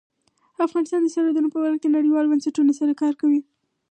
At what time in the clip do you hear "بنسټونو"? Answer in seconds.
2.31-2.71